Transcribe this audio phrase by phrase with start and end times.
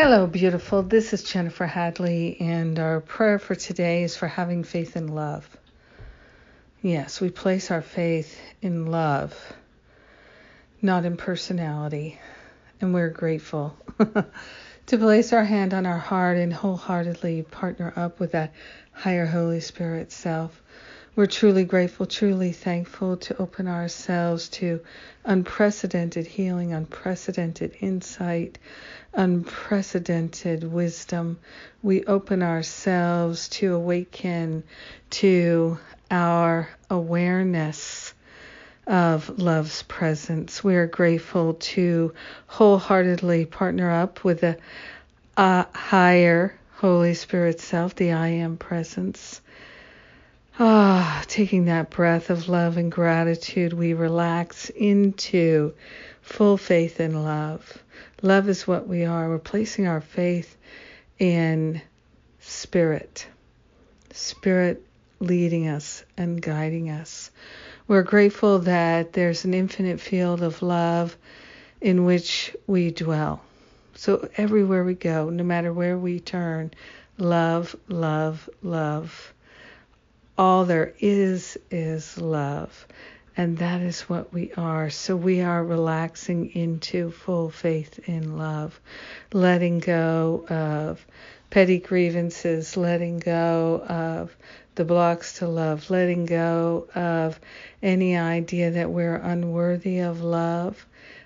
[0.00, 0.84] Hello, beautiful.
[0.84, 5.56] This is Jennifer Hadley, and our prayer for today is for having faith in love.
[6.80, 9.34] Yes, we place our faith in love,
[10.80, 12.16] not in personality,
[12.80, 13.76] and we're grateful
[14.86, 18.54] to place our hand on our heart and wholeheartedly partner up with that
[18.92, 20.62] higher Holy Spirit self
[21.18, 24.78] we're truly grateful, truly thankful to open ourselves to
[25.24, 28.56] unprecedented healing, unprecedented insight,
[29.14, 31.36] unprecedented wisdom.
[31.82, 34.62] We open ourselves to awaken
[35.10, 38.14] to our awareness
[38.86, 40.62] of love's presence.
[40.62, 42.14] We are grateful to
[42.46, 44.56] wholeheartedly partner up with the
[45.36, 49.40] uh, higher Holy Spirit self, the I am presence
[50.60, 55.72] Ah, taking that breath of love and gratitude, we relax into
[56.20, 57.78] full faith and love.
[58.22, 59.28] Love is what we are.
[59.28, 60.56] We're placing our faith
[61.20, 61.80] in
[62.40, 63.28] spirit,
[64.12, 64.84] spirit
[65.20, 67.30] leading us and guiding us.
[67.86, 71.16] We're grateful that there's an infinite field of love
[71.80, 73.42] in which we dwell.
[73.94, 76.72] So everywhere we go, no matter where we turn,
[77.16, 79.32] love, love, love
[80.38, 82.86] all there is is love.
[83.36, 84.90] And that is what we are.
[84.90, 88.80] So we are relaxing into full faith in love,
[89.32, 91.04] letting go of
[91.50, 94.36] petty grievances, letting go of
[94.74, 97.38] the blocks to love, letting go of
[97.82, 100.84] any idea that we're unworthy of love,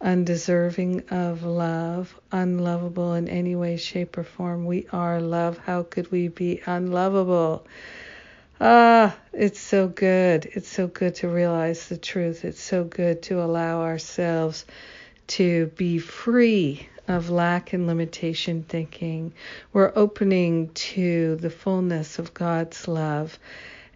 [0.00, 4.66] undeserving of love, unlovable in any way, shape, or form.
[4.66, 5.56] We are love.
[5.58, 7.66] How could we be unlovable?
[8.60, 10.46] Ah, it's so good.
[10.52, 12.44] It's so good to realize the truth.
[12.44, 14.64] It's so good to allow ourselves
[15.26, 19.32] to be free of lack and limitation thinking.
[19.72, 23.38] We're opening to the fullness of God's love,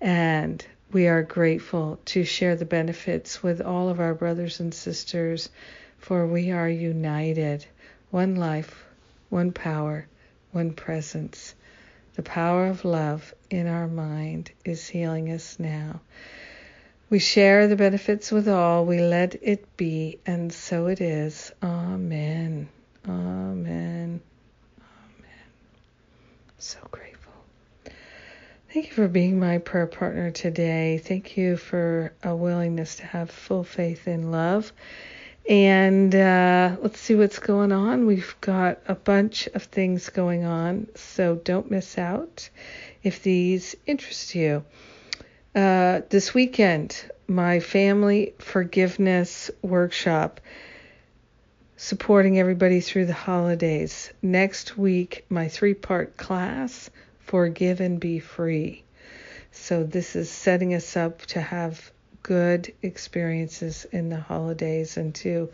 [0.00, 5.50] and we are grateful to share the benefits with all of our brothers and sisters,
[5.98, 7.64] for we are united.
[8.10, 8.84] One life,
[9.28, 10.08] one power,
[10.50, 11.54] one presence.
[12.18, 16.00] The power of love in our mind is healing us now.
[17.08, 18.84] We share the benefits with all.
[18.84, 21.52] We let it be, and so it is.
[21.62, 22.68] Amen.
[23.06, 24.20] Amen.
[24.80, 25.40] Amen.
[26.58, 27.34] So grateful.
[28.74, 30.98] Thank you for being my prayer partner today.
[30.98, 34.72] Thank you for a willingness to have full faith in love
[35.48, 38.06] and uh, let's see what's going on.
[38.06, 42.50] We've got a bunch of things going on, so don't miss out
[43.02, 44.62] if these interest you.
[45.54, 50.42] Uh, this weekend, my family forgiveness workshop
[51.76, 54.12] supporting everybody through the holidays.
[54.20, 58.84] Next week, my three part class, Forgive and Be Free.
[59.52, 61.90] So, this is setting us up to have
[62.28, 65.48] good experiences in the holidays and to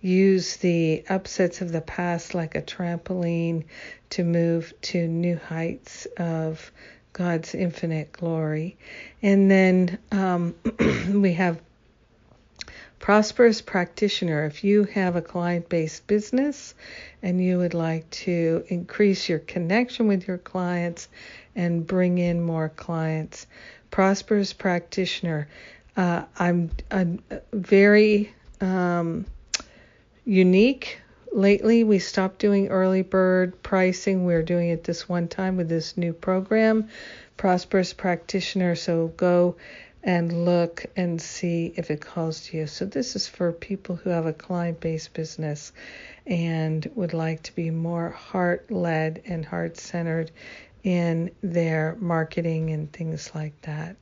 [0.00, 3.62] use the upsets of the past like a trampoline
[4.08, 6.72] to move to new heights of
[7.12, 8.78] God's infinite glory.
[9.20, 10.54] And then um,
[11.12, 11.60] we have
[12.98, 14.46] prosperous practitioner.
[14.46, 16.74] If you have a client based business
[17.22, 21.06] and you would like to increase your connection with your clients
[21.54, 23.46] and bring in more clients,
[23.90, 25.48] prosperous practitioner
[25.96, 26.70] uh, I'm,
[27.52, 29.26] very um,
[30.24, 31.00] unique.
[31.32, 34.24] Lately, we stopped doing early bird pricing.
[34.24, 36.88] We're doing it this one time with this new program,
[37.36, 38.76] Prosperous Practitioner.
[38.76, 39.56] So go
[40.04, 42.66] and look and see if it calls to you.
[42.66, 45.72] So, this is for people who have a client based business
[46.26, 50.30] and would like to be more heart led and heart centered
[50.84, 53.96] in their marketing and things like that.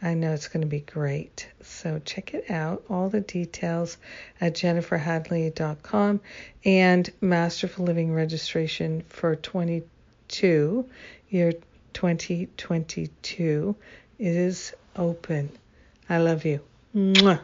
[0.00, 1.46] I know it's going to be great.
[1.60, 2.82] So check it out.
[2.90, 3.98] All the details
[4.40, 6.20] at jenniferhadley.com
[6.64, 10.86] and Masterful Living registration for 22
[11.28, 11.52] year
[11.92, 13.76] 2022
[14.18, 15.50] is open.
[16.08, 16.60] I love you.
[16.96, 17.40] Mwah.